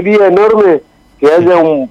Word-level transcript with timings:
alegría 0.00 0.26
enorme 0.28 0.80
que 1.18 1.26
haya 1.30 1.56
un, 1.56 1.90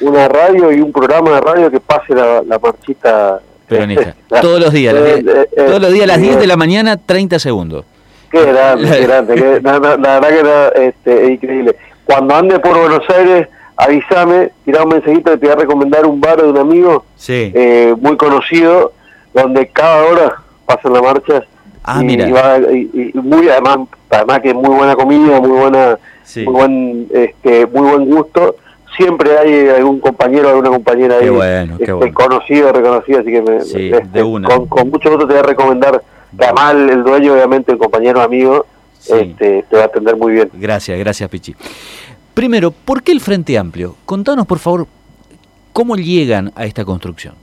una 0.00 0.28
radio 0.28 0.72
y 0.72 0.80
un 0.80 0.92
programa 0.92 1.30
de 1.32 1.40
radio 1.40 1.70
que 1.70 1.80
pase 1.80 2.14
la, 2.14 2.42
la 2.42 2.58
marchita. 2.58 3.40
Peronista. 3.68 4.14
todos 4.40 4.60
los 4.60 4.72
días, 4.72 4.94
Eh, 4.94 5.24
eh, 5.26 5.48
eh, 5.56 5.62
todos 5.66 5.80
los 5.80 5.92
días 5.92 6.04
a 6.04 6.06
las 6.08 6.18
eh, 6.18 6.22
10 6.22 6.38
de 6.40 6.46
la 6.46 6.56
mañana, 6.56 6.96
30 6.96 7.38
segundos. 7.38 7.84
Qué 8.30 8.44
grande, 8.44 8.90
qué 8.90 9.06
grande. 9.06 9.34
que- 9.34 9.60
la, 9.62 9.78
la- 9.78 9.96
la 9.96 10.20
verdad 10.20 10.28
que 10.28 10.38
era 10.40 10.68
este, 10.68 11.24
es 11.24 11.30
increíble. 11.30 11.76
Cuando 12.04 12.34
ande 12.34 12.58
por 12.60 12.78
Buenos 12.78 13.08
Aires, 13.10 13.48
avísame, 13.76 14.50
tirá 14.64 14.82
un 14.84 14.88
mensajito 14.90 15.30
que 15.32 15.38
te 15.38 15.46
voy 15.46 15.54
a 15.54 15.58
recomendar 15.58 16.06
un 16.06 16.20
bar 16.20 16.40
de 16.40 16.48
un 16.48 16.58
amigo 16.58 17.04
Sí. 17.16 17.52
eh, 17.54 17.94
muy 18.00 18.16
conocido, 18.16 18.92
donde 19.34 19.68
cada 19.68 20.04
hora 20.04 20.36
pasan 20.64 20.92
la 20.92 21.02
marcha. 21.02 21.42
Ah, 21.86 22.00
y, 22.02 22.04
mira. 22.04 22.28
y 22.28 22.32
va- 22.32 22.58
y- 22.72 23.12
y 23.14 23.18
muy 23.18 23.48
además, 23.48 23.78
además 24.10 24.40
que 24.40 24.52
muy 24.52 24.74
buena 24.76 24.96
comida, 24.96 25.40
muy 25.40 25.50
buena, 25.50 25.98
Sí. 26.24 26.44
muy 26.44 26.52
buen, 26.54 27.08
este, 27.14 27.66
muy 27.66 27.88
buen 27.90 28.04
gusto. 28.06 28.56
Siempre 28.96 29.38
hay 29.38 29.68
algún 29.68 30.00
compañero, 30.00 30.48
alguna 30.48 30.70
compañera 30.70 31.18
Qué 31.18 31.24
ahí, 31.26 31.30
bueno, 31.30 31.76
qué 31.76 31.84
este, 31.84 31.92
bueno. 31.92 32.14
conocido, 32.14 32.72
reconocido, 32.72 33.20
así 33.20 33.30
que 33.30 33.42
me, 33.42 33.60
Sí, 33.60 33.90
este. 33.92 34.20
Con, 34.20 34.66
con 34.66 34.90
mucho 34.90 35.10
gusto 35.10 35.26
te 35.26 35.34
voy 35.34 35.42
a 35.42 35.46
recomendar. 35.46 36.02
Además, 36.38 36.74
el, 36.74 36.90
el 36.90 37.04
dueño, 37.04 37.34
obviamente, 37.34 37.72
el 37.72 37.78
compañero 37.78 38.20
amigo, 38.20 38.66
Sí. 38.98 39.12
este, 39.14 39.64
te 39.70 39.76
va 39.76 39.82
a 39.82 39.86
atender 39.86 40.16
muy 40.16 40.32
bien. 40.32 40.50
Gracias, 40.54 40.98
gracias, 40.98 41.28
Pichi. 41.30 41.54
Primero, 42.34 42.70
¿por 42.72 43.02
qué 43.02 43.12
el 43.12 43.20
Frente 43.20 43.56
Amplio? 43.56 43.94
Contanos, 44.04 44.46
por 44.46 44.58
favor, 44.58 44.86
cómo 45.72 45.94
llegan 45.96 46.52
a 46.56 46.64
esta 46.66 46.84
construcción. 46.84 47.34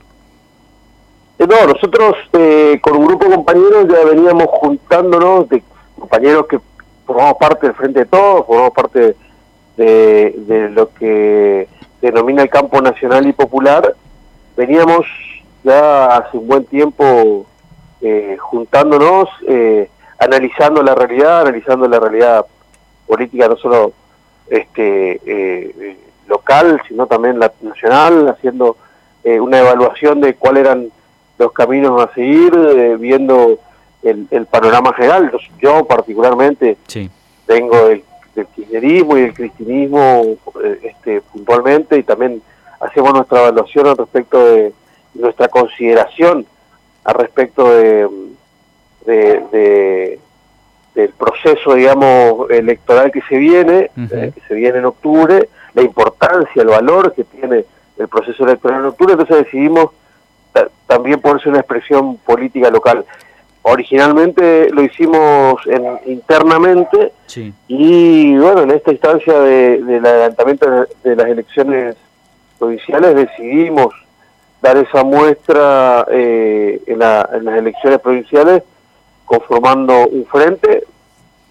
Eh, 1.38 1.46
No, 1.46 1.66
nosotros 1.66 2.16
eh, 2.32 2.78
con 2.82 2.96
un 2.96 3.06
grupo 3.06 3.26
de 3.26 3.34
compañeros 3.34 3.86
ya 3.88 4.04
veníamos 4.04 4.46
juntándonos, 4.48 5.48
de 5.48 5.62
compañeros 5.98 6.46
que 6.46 6.60
formamos 7.06 7.34
parte 7.38 7.66
del 7.66 7.76
Frente 7.76 8.00
de 8.00 8.06
Todos, 8.06 8.46
formamos 8.46 8.72
parte 8.72 9.16
de, 9.76 10.70
lo 10.72 10.92
que 10.94 11.68
denomina 12.00 12.42
el 12.42 12.50
campo 12.50 12.80
nacional 12.80 13.26
y 13.26 13.32
popular. 13.32 13.94
Veníamos 14.56 15.06
ya 15.64 16.16
hace 16.16 16.36
un 16.36 16.46
buen 16.46 16.64
tiempo 16.66 17.46
eh, 18.00 18.36
juntándonos, 18.38 19.28
eh, 19.48 19.88
analizando 20.18 20.82
la 20.82 20.94
realidad, 20.94 21.42
analizando 21.42 21.88
la 21.88 21.98
realidad 21.98 22.46
política 23.06 23.48
no 23.48 23.56
solo 23.56 23.92
este 24.48 25.20
eh, 25.24 25.98
local, 26.26 26.80
sino 26.88 27.06
también 27.06 27.38
la 27.38 27.52
nacional, 27.62 28.28
haciendo 28.28 28.76
eh, 29.24 29.40
una 29.40 29.58
evaluación 29.58 30.20
de 30.20 30.34
cuáles 30.34 30.64
eran 30.64 30.88
los 31.38 31.52
caminos 31.52 32.00
a 32.00 32.12
seguir, 32.14 32.52
eh, 32.54 32.96
viendo 32.98 33.58
el, 34.02 34.26
el 34.30 34.46
panorama 34.46 34.92
general. 34.94 35.32
Yo- 35.60 35.84
particularmente 35.86 36.76
Sí. 36.86 37.10
vengo 37.46 37.88
del, 37.88 38.04
del 38.34 38.46
kirchnerismo 38.48 39.16
y 39.16 39.22
del 39.22 39.34
cristianismo 39.34 40.36
eh, 40.62 40.78
este, 40.82 41.20
puntualmente 41.22 41.98
y 41.98 42.02
también 42.02 42.42
hacemos 42.80 43.12
nuestra 43.14 43.40
evaluación 43.40 43.86
al 43.88 43.96
respecto 43.96 44.44
de 44.44 44.72
nuestra 45.14 45.48
consideración 45.48 46.46
al 47.04 47.14
respecto 47.14 47.68
de, 47.70 48.08
de- 49.06 49.42
de- 49.52 50.18
del 50.94 51.08
proceso, 51.10 51.74
digamos, 51.74 52.48
electoral 52.50 53.10
que 53.10 53.20
se 53.22 53.36
viene, 53.36 53.90
eh, 53.96 54.30
que 54.34 54.40
se 54.46 54.54
viene 54.54 54.78
en 54.78 54.84
octubre, 54.84 55.48
la 55.74 55.82
importancia, 55.82 56.62
el 56.62 56.68
valor 56.68 57.12
que 57.14 57.24
tiene 57.24 57.64
el 57.98 58.08
proceso 58.08 58.44
electoral 58.44 58.80
en 58.80 58.86
octubre, 58.86 59.12
entonces 59.14 59.38
decidimos 59.44 59.90
ta- 60.54 60.68
también 60.86 61.20
ponerse 61.20 61.50
una 61.50 61.58
expresión 61.58 62.16
política 62.16 62.70
local. 62.70 63.04
Originalmente 63.62 64.70
lo 64.70 64.82
hicimos 64.82 65.56
en- 65.66 65.98
internamente 66.12 67.12
Sí. 67.26 67.52
y 67.68 68.36
bueno, 68.36 68.62
en 68.62 68.70
esta 68.70 68.92
instancia 68.92 69.38
de- 69.40 69.82
del 69.82 70.06
adelantamiento 70.06 70.86
de, 71.02 71.16
las 71.16 71.26
elecciones 71.26 71.96
provinciales 72.58 73.14
decidimos 73.16 73.88
dar 74.62 74.76
esa 74.78 75.02
muestra 75.02 76.06
eh, 76.10 76.80
en, 76.86 76.98
la- 76.98 77.28
en 77.34 77.44
las 77.44 77.58
elecciones 77.58 78.00
provinciales 78.00 78.62
conformando 79.26 80.06
un 80.08 80.24
frente, 80.26 80.84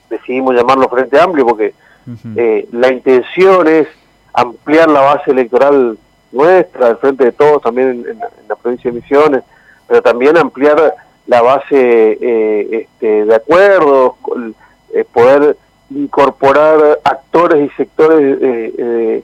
decidimos 0.09 0.55
llamarlo 0.55 0.87
Frente 0.89 1.19
Amplio 1.19 1.45
porque 1.45 1.73
eh, 2.35 2.67
la 2.71 2.91
intención 2.91 3.67
es 3.67 3.87
ampliar 4.33 4.89
la 4.89 5.01
base 5.01 5.31
electoral 5.31 5.97
nuestra, 6.33 6.87
del 6.87 6.97
frente 6.97 7.23
de 7.25 7.31
todos, 7.31 7.61
también 7.61 8.05
en, 8.09 8.19
la, 8.47 8.55
provincia 8.55 8.91
de 8.91 8.99
Misiones, 8.99 9.43
pero 9.87 10.01
también 10.01 10.37
ampliar 10.37 10.95
la 11.27 11.41
base 11.41 12.17
eh, 12.19 12.67
este, 12.81 13.25
de 13.25 13.35
acuerdos, 13.35 14.13
eh, 14.93 15.05
poder 15.11 15.55
incorporar 15.89 16.99
actores 17.03 17.69
y 17.71 17.75
sectores 17.75 18.37
eh, 18.41 18.73
eh, 18.77 19.23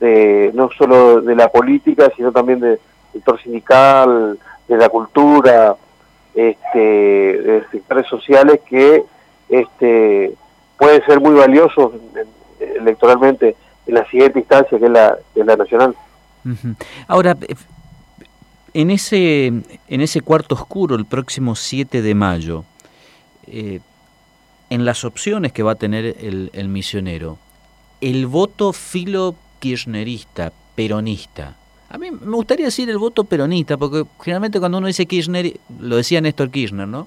de, 0.00 0.50
no 0.54 0.70
solo 0.76 1.20
de 1.20 1.34
la 1.36 1.48
política, 1.48 2.10
sino 2.16 2.32
también 2.32 2.60
del 2.60 2.78
sector 3.12 3.40
sindical, 3.42 4.38
de 4.68 4.76
la 4.76 4.88
cultura, 4.88 5.76
este, 6.34 6.78
de 6.78 7.64
sectores 7.70 8.06
sociales 8.06 8.60
que 8.68 9.04
este, 9.48 10.32
pueden 10.78 11.04
ser 11.06 11.20
muy 11.20 11.34
valiosos 11.34 11.92
en- 11.94 12.26
en- 12.60 12.76
electoralmente 12.82 13.56
en 13.86 13.94
la 13.94 14.04
siguiente 14.06 14.40
instancia, 14.40 14.78
que 14.78 14.84
es 14.84 14.90
la, 14.90 15.16
que 15.32 15.40
es 15.40 15.46
la 15.46 15.56
nacional. 15.56 15.94
Ahora, 17.08 17.36
eh, 17.48 17.54
en 18.74 18.90
ese, 18.90 19.46
en 19.46 20.00
ese 20.00 20.20
cuarto 20.20 20.54
oscuro, 20.54 20.96
el 20.96 21.06
próximo 21.06 21.56
7 21.56 22.02
de 22.02 22.14
mayo, 22.14 22.64
eh, 23.46 23.80
en 24.68 24.84
las 24.84 25.04
opciones 25.04 25.52
que 25.52 25.62
va 25.62 25.72
a 25.72 25.76
tener 25.76 26.16
el, 26.20 26.68
misionero, 26.68 27.38
el 28.00 28.26
voto 28.26 28.72
filo 28.72 29.34
kirchnerista, 29.60 30.52
peronista. 30.74 31.56
A 31.88 31.98
mí 31.98 32.10
me 32.10 32.36
gustaría 32.36 32.66
decir 32.66 32.90
el 32.90 32.98
voto 32.98 33.24
peronista, 33.24 33.76
porque 33.76 34.04
generalmente 34.20 34.58
cuando 34.58 34.78
uno 34.78 34.88
dice 34.88 35.06
Kirchner, 35.06 35.58
lo 35.78 35.96
decía 35.96 36.20
Néstor 36.20 36.50
Kirchner, 36.50 36.88
¿no? 36.88 37.06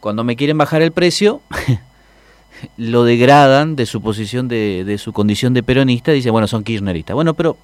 Cuando 0.00 0.22
me 0.22 0.36
quieren 0.36 0.58
bajar 0.58 0.82
el 0.82 0.92
precio, 0.92 1.40
lo 2.76 3.04
degradan 3.04 3.74
de 3.74 3.86
su 3.86 4.02
posición, 4.02 4.48
de, 4.48 4.84
de 4.84 4.98
su 4.98 5.14
condición 5.14 5.54
de 5.54 5.62
peronista, 5.62 6.12
dicen, 6.12 6.30
bueno, 6.30 6.46
son 6.46 6.62
kirchneristas. 6.62 7.14
Bueno, 7.14 7.32
pero, 7.34 7.56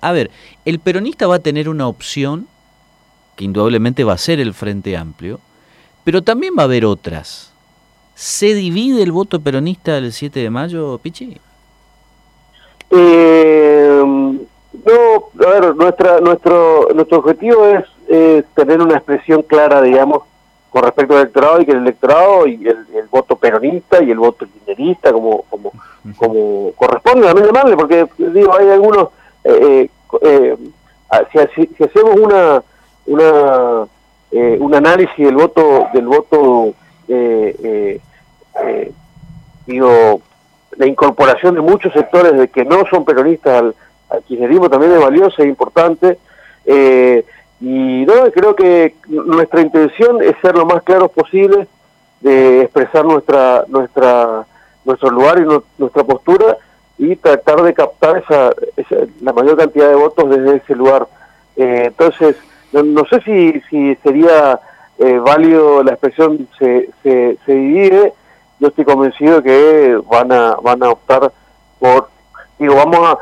a 0.00 0.12
ver, 0.12 0.30
el 0.64 0.78
peronista 0.78 1.26
va 1.26 1.36
a 1.36 1.40
tener 1.40 1.68
una 1.68 1.86
opción, 1.86 2.46
que 3.36 3.44
indudablemente 3.44 4.04
va 4.04 4.14
a 4.14 4.18
ser 4.18 4.40
el 4.40 4.54
Frente 4.54 4.96
Amplio, 4.96 5.40
pero 6.04 6.22
también 6.22 6.54
va 6.58 6.62
a 6.62 6.66
haber 6.66 6.84
otras. 6.84 7.52
¿Se 8.14 8.54
divide 8.54 9.02
el 9.02 9.12
voto 9.12 9.40
peronista 9.40 9.96
el 9.96 10.12
7 10.12 10.40
de 10.40 10.50
mayo, 10.50 10.98
Pichi? 10.98 11.38
Eh, 12.90 14.02
no, 14.04 15.46
a 15.46 15.50
ver, 15.50 15.76
nuestra, 15.76 16.20
nuestro, 16.20 16.88
nuestro 16.94 17.18
objetivo 17.18 17.66
es 17.66 17.84
eh, 18.08 18.42
tener 18.54 18.80
una 18.80 18.96
expresión 18.96 19.42
clara, 19.42 19.80
digamos, 19.82 20.22
con 20.70 20.82
respecto 20.84 21.14
al 21.14 21.20
electorado 21.20 21.60
y 21.60 21.66
que 21.66 21.72
el 21.72 21.78
electorado 21.78 22.46
y 22.46 22.66
el, 22.66 22.86
voto 23.10 23.36
peronista 23.36 24.02
y 24.02 24.10
el 24.10 24.18
voto 24.18 24.46
kirchnerista, 24.46 25.12
como, 25.12 25.42
como, 25.50 25.72
como 26.16 26.72
corresponde 26.76 27.26
también 27.26 27.46
llamarle, 27.46 27.76
porque 27.76 28.06
digo, 28.18 28.54
hay 28.56 28.68
algunos, 28.68 29.08
eh, 29.44 29.88
eh, 30.22 30.56
ah, 31.10 31.22
si, 31.32 31.38
hace- 31.38 31.70
si 31.76 31.84
hacemos 31.84 32.16
una, 32.16 32.62
una 33.06 33.86
eh, 34.32 34.56
un 34.60 34.74
análisis 34.74 35.16
del 35.24 35.34
voto, 35.36 35.86
del 35.92 36.06
voto 36.06 36.74
eh, 37.08 37.56
eh, 37.62 38.00
eh, 38.64 38.92
digo, 39.66 40.20
la 40.76 40.86
incorporación 40.86 41.54
de 41.54 41.60
muchos 41.60 41.92
sectores 41.92 42.32
de 42.38 42.48
que 42.48 42.64
no 42.64 42.84
son 42.88 43.04
peronistas 43.04 43.58
al, 43.60 43.74
al 44.08 44.22
kirchnerismo 44.22 44.68
también 44.70 44.92
es 44.92 45.00
valiosa 45.00 45.42
e 45.42 45.48
importante. 45.48 46.18
Eh, 46.64 47.24
y 47.60 48.04
no, 48.06 48.30
creo 48.32 48.54
que 48.54 48.94
nuestra 49.08 49.60
intención 49.60 50.22
es 50.22 50.34
ser 50.40 50.54
lo 50.56 50.64
más 50.64 50.82
claros 50.82 51.10
posible, 51.10 51.66
de 52.20 52.62
expresar 52.62 53.04
nuestra 53.04 53.64
nuestra 53.68 54.46
nuestro 54.84 55.10
lugar 55.10 55.38
y 55.38 55.42
nu- 55.42 55.64
nuestra 55.78 56.04
postura 56.04 56.56
y 57.02 57.16
tratar 57.16 57.62
de 57.62 57.72
captar 57.74 58.18
esa, 58.18 58.52
esa- 58.76 59.06
la 59.22 59.32
mayor 59.32 59.56
cantidad 59.56 59.88
de 59.88 59.94
votos 59.94 60.28
desde 60.28 60.56
ese 60.56 60.74
lugar. 60.74 61.08
Eh, 61.56 61.84
entonces, 61.86 62.36
no, 62.72 62.82
no 62.82 63.04
sé 63.06 63.20
si, 63.22 63.60
si 63.70 63.94
sería 64.02 64.60
eh, 64.98 65.18
válido 65.18 65.82
la 65.82 65.92
expresión 65.92 66.46
se, 66.58 66.90
se, 67.02 67.38
se 67.46 67.52
divide, 67.52 68.12
yo 68.58 68.68
estoy 68.68 68.84
convencido 68.84 69.42
que 69.42 69.98
van 70.10 70.30
a 70.30 70.56
van 70.62 70.82
a 70.82 70.90
optar 70.90 71.32
por 71.78 72.08
digo 72.58 72.74
vamos 72.76 72.98
a 73.08 73.18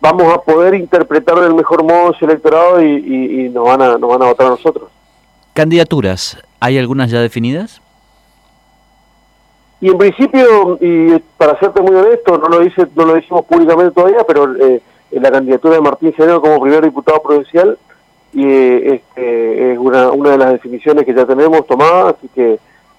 vamos 0.00 0.32
a 0.32 0.40
poder 0.42 0.74
interpretar 0.74 1.40
del 1.40 1.54
mejor 1.54 1.82
modo 1.82 2.12
ese 2.14 2.24
electorado 2.24 2.80
y, 2.80 2.86
y, 2.86 3.46
y 3.46 3.48
nos 3.48 3.64
van 3.66 3.82
a 3.82 3.98
nos 3.98 4.08
van 4.08 4.22
a 4.22 4.26
votar 4.26 4.46
a 4.46 4.50
nosotros 4.50 4.88
Candidaturas, 5.54 6.38
¿hay 6.60 6.78
algunas 6.78 7.10
ya 7.10 7.20
definidas? 7.20 7.82
Y 9.80 9.88
en 9.90 9.98
principio 9.98 10.76
y 10.80 11.18
para 11.36 11.58
serte 11.60 11.80
muy 11.80 11.94
honesto 11.94 12.36
no 12.38 12.48
lo 12.48 12.60
dice 12.60 12.86
no 12.96 13.04
lo 13.04 13.14
decimos 13.14 13.44
públicamente 13.44 13.92
todavía 13.94 14.24
pero 14.26 14.54
eh, 14.56 14.80
la 15.12 15.30
candidatura 15.30 15.74
de 15.76 15.80
Martín 15.80 16.12
Cenero 16.16 16.40
como 16.40 16.60
primer 16.60 16.84
diputado 16.84 17.22
provincial 17.22 17.78
y 18.32 18.44
eh, 18.44 18.94
este, 18.96 19.72
es 19.72 19.78
una, 19.78 20.10
una 20.10 20.30
de 20.32 20.38
las 20.38 20.52
definiciones 20.52 21.04
que 21.06 21.14
ya 21.14 21.24
tenemos 21.26 21.66
tomadas 21.66 22.16
así 22.16 22.28
que 22.34 22.58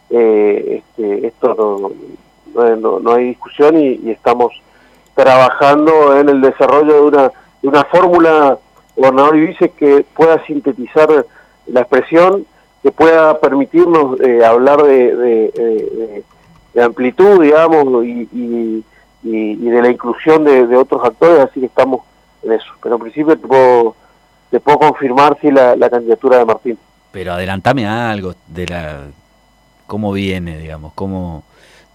eh, 0.09 0.81
este, 0.97 1.27
esto 1.27 1.91
no, 2.55 2.75
no, 2.77 2.99
no- 2.99 3.11
hay 3.13 3.25
discusión 3.25 3.77
y, 3.77 3.99
y 4.03 4.11
estamos 4.11 4.51
trabajando 5.15 6.17
en 6.17 6.29
el 6.29 6.41
desarrollo 6.41 6.93
de 6.93 7.01
una, 7.01 7.31
de 7.61 7.67
una 7.67 7.83
fórmula, 7.83 8.57
gobernador 8.95 9.35
y 9.35 9.47
vice, 9.47 9.69
que 9.71 10.05
pueda 10.15 10.43
sintetizar 10.45 11.25
la 11.67 11.81
expresión, 11.81 12.45
que 12.81 12.91
pueda 12.91 13.37
permitirnos 13.39 14.19
eh, 14.21 14.43
hablar 14.45 14.81
de, 14.83 15.15
de, 15.15 16.23
amplitud, 16.83 17.41
digamos, 17.41 18.05
y, 18.05 18.27
y, 18.31 18.83
de 19.21 19.81
la 19.81 19.89
inclusión 19.89 20.43
de, 20.43 20.75
otros 20.75 21.03
actores, 21.03 21.49
así 21.49 21.59
que 21.59 21.65
estamos 21.65 22.01
en 22.43 22.53
eso. 22.53 22.71
Pero 22.81 22.95
en 22.95 23.01
principio 23.01 23.37
te 23.37 23.47
puedo, 23.47 23.95
te 24.49 24.59
puedo 24.59 24.79
confirmar 24.79 25.37
si 25.41 25.51
la, 25.51 25.75
la 25.75 25.89
candidatura 25.89 26.37
de 26.37 26.45
Martín. 26.45 26.77
Pero 27.11 27.33
adelantame 27.33 27.87
algo 27.87 28.35
de 28.47 28.65
la 28.67 29.07
cómo 29.87 30.13
viene, 30.13 30.57
digamos, 30.57 30.93
cómo 30.93 31.43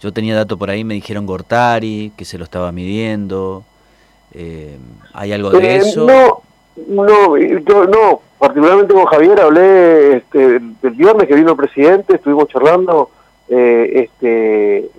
yo 0.00 0.12
tenía 0.12 0.34
dato 0.34 0.58
por 0.58 0.69
ahí, 0.69 0.84
me 0.84 0.94
dijeron 0.94 1.25
Gortari, 1.25 2.12
que 2.16 2.26
se 2.26 2.36
lo 2.36 2.44
estaba 2.44 2.70
midiendo. 2.72 3.64
Eh, 4.32 4.76
¿Hay 5.14 5.32
algo 5.32 5.50
de 5.50 5.66
eh, 5.66 5.76
eso? 5.76 6.06
No, 6.06 6.42
no, 6.88 7.38
yo 7.38 7.84
no, 7.86 8.20
particularmente 8.38 8.92
con 8.92 9.06
Javier 9.06 9.40
hablé 9.40 10.16
este, 10.16 10.56
el 10.56 10.90
viernes 10.90 11.26
que 11.26 11.34
vino 11.34 11.52
el 11.52 11.56
presidente, 11.56 12.16
estuvimos 12.16 12.48
charlando, 12.48 13.10
eh, 13.49 14.08
este, 14.08 14.91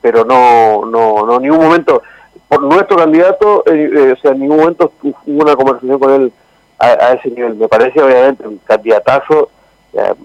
pero 0.00 0.24
no, 0.24 0.84
no, 0.86 1.26
no, 1.26 1.36
en 1.36 1.42
ningún 1.42 1.60
momento, 1.60 2.02
por 2.48 2.62
nuestro 2.62 2.96
candidato, 2.96 3.64
o 3.64 4.20
sea, 4.20 4.32
en 4.32 4.40
ningún 4.40 4.58
momento 4.58 4.92
hubo 5.02 5.42
una 5.42 5.56
conversación 5.56 5.98
con 5.98 6.12
él 6.12 6.32
a, 6.78 7.12
ese 7.12 7.30
nivel. 7.30 7.56
Me 7.56 7.68
parece 7.68 8.02
obviamente 8.02 8.46
un 8.46 8.58
candidatazo, 8.58 9.50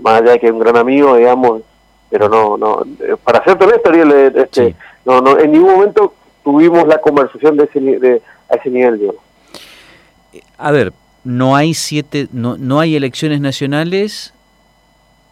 más 0.02 0.22
allá 0.22 0.31
de 0.34 0.40
que 0.40 0.48
es 0.48 0.52
un 0.52 0.60
gran 0.60 0.78
amigo, 0.78 1.16
digamos, 1.16 1.62
pero 2.10 2.30
no, 2.30 2.57
no, 2.57 2.84
para 3.24 3.44
ser 3.44 3.62
honesto, 3.62 3.90
Ariel, 3.90 4.12
eh, 4.12 4.31
este, 4.36 4.75
no, 5.06 5.22
no, 5.22 5.40
en 5.40 5.52
ningún 5.52 5.74
momento 5.74 6.13
tuvimos 6.44 6.88
la 6.88 7.00
conversación 7.00 7.57
de 7.57 7.66
ese, 7.66 7.80
de, 7.80 8.22
a 8.50 8.56
ese 8.56 8.69
nivel, 8.69 9.00
digamos. 9.00 9.22
A 10.57 10.72
ver, 10.72 10.94
no 11.24 11.56
hay 11.56 11.74
siete, 11.74 12.28
no, 12.31 12.57
no 12.57 12.80
hay 12.80 12.96
elecciones 12.96 13.42
nacionales 13.42 14.34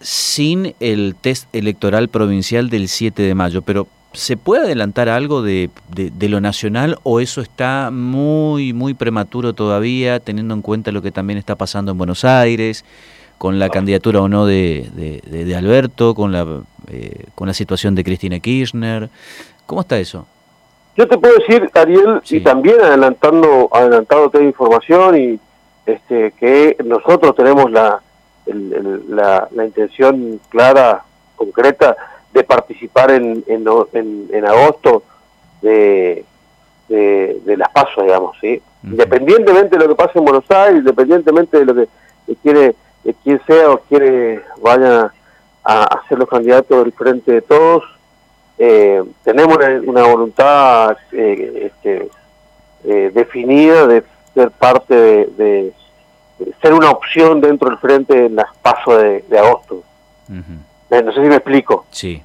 sin 0.04 0.76
el 0.80 1.16
test 1.20 1.54
electoral 1.56 2.10
provincial 2.10 2.70
del 2.70 2.88
7 2.88 3.24
de 3.24 3.34
mayo, 3.34 3.64
pero 3.64 3.88
¿se 4.12 4.38
puede 4.38 4.64
adelantar 4.64 5.10
algo 5.10 5.42
de, 5.42 5.72
de, 5.90 6.12
de, 6.12 6.30
lo 6.30 6.40
nacional 6.40 7.00
o 7.02 7.20
eso 7.20 7.42
está 7.42 7.90
muy, 7.92 8.74
muy 8.74 8.94
prematuro 8.94 9.54
todavía, 9.54 10.20
teniendo 10.20 10.54
en 10.54 10.62
cuenta 10.62 10.92
lo 10.92 11.02
que 11.02 11.12
también 11.12 11.40
está 11.40 11.56
pasando 11.56 11.92
en 11.92 11.98
Buenos 11.98 12.24
Aires? 12.24 12.86
con 13.44 13.60
la 13.60 13.68
candidatura 13.68 14.22
o 14.22 14.30
no 14.30 14.46
de, 14.46 14.90
de, 15.26 15.56
Alberto, 15.58 16.16
con 16.16 16.32
la, 16.32 16.46
eh, 16.90 17.26
con 17.36 17.46
la 17.46 17.54
situación 17.54 17.94
de 17.94 18.02
Cristina 18.02 18.40
Kirchner. 18.40 19.10
¿Cómo 19.66 19.82
está 19.82 19.98
eso? 20.00 20.26
Yo 20.96 21.06
te 21.10 21.18
puedo 21.18 21.36
decir, 21.36 21.70
Ariel, 21.74 22.22
y 22.30 22.40
también 22.40 22.80
adelantando 22.80 23.68
adelantado 23.74 24.30
toda 24.30 24.46
información, 24.46 25.20
y 25.20 25.40
este, 25.86 26.32
que 26.40 26.78
nosotros 26.86 27.36
tenemos 27.36 27.70
la, 27.70 28.02
la, 28.45 29.48
la, 29.51 29.66
intención 29.66 30.40
clara, 30.50 31.04
concreta, 31.36 31.95
de 32.34 32.44
participar 32.44 33.12
en, 33.12 33.44
en, 33.48 33.66
en, 34.31 34.45
agosto 34.45 35.04
de, 35.62 36.25
de, 36.90 37.57
las 37.57 37.69
pasos, 37.69 38.04
digamos, 38.04 38.36
¿sí? 38.42 38.62
Independientemente 38.84 39.78
de 39.78 39.84
lo 39.84 39.90
que 39.90 40.04
pase 40.04 40.19
en 40.19 40.25
Buenos 40.25 40.50
Aires, 40.50 40.80
independientemente 40.80 41.60
de 41.60 41.66
lo 41.66 41.75
que 41.75 41.88
quiere 42.42 42.75
de 43.04 43.13
quien 43.24 43.42
sea 43.45 43.69
o 43.72 43.78
quiere 43.80 44.42
vaya 44.62 45.13
a, 45.63 46.01
ser 46.07 46.18
los 46.18 46.30
candidatos 46.30 46.84
del 46.84 46.94
frente 46.94 47.31
de 47.31 47.42
todos. 47.42 47.84
Eh, 48.57 49.04
tenemos 49.24 49.57
una, 49.86 50.04
voluntad 50.04 50.98
eh, 51.12 51.72
este, 51.72 52.10
eh, 52.86 53.12
definida 53.13 53.88
de 53.88 54.04
ser 54.34 54.51
parte 54.51 54.96
de, 54.96 55.74
ser 56.62 56.74
una 56.74 56.90
opción 56.92 57.42
dentro 57.42 57.69
del 57.69 57.78
frente 57.80 58.25
en 58.25 58.36
las 58.36 58.56
pasos 58.62 59.01
de, 59.01 59.40
agosto. 59.40 59.84
No 60.28 61.12
sé 61.12 61.22
si 61.22 61.28
me 61.28 61.36
explico. 61.36 61.86
Sí. 61.92 62.22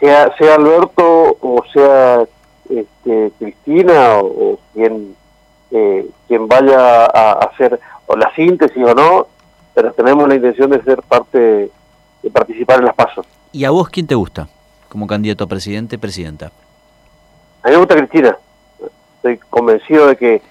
Sea, 0.00 0.34
sea 0.36 0.54
Alberto 0.56 1.36
o 1.40 1.62
sea 1.72 2.26
este, 2.68 3.32
Cristina 3.38 4.18
o, 4.18 4.58
quien, 4.74 5.14
quien 5.70 6.48
vaya 6.48 7.06
a 7.06 7.32
hacer 7.44 7.78
o 8.06 8.16
la 8.16 8.32
síntesis 8.34 8.82
o 8.84 8.94
no, 8.94 9.26
pero 9.74 9.92
tenemos 9.92 10.26
la 10.28 10.36
intención 10.36 10.70
de 10.70 10.82
ser 10.82 11.02
parte, 11.02 11.70
de 12.22 12.30
participar 12.30 12.78
en 12.78 12.86
las 12.86 12.94
pasos. 12.94 13.26
¿Y 13.52 13.64
a 13.64 13.70
vos 13.70 13.88
quién 13.88 14.06
te 14.06 14.14
gusta 14.14 14.48
como 14.88 15.06
candidato 15.06 15.44
a 15.44 15.46
presidente, 15.46 15.98
presidenta? 15.98 16.46
A 17.62 17.68
mí 17.68 17.72
me 17.72 17.76
gusta 17.78 17.96
Cristina. 17.96 18.36
Estoy 19.16 19.38
convencido 19.50 20.06
de 20.06 20.16
que, 20.16 20.42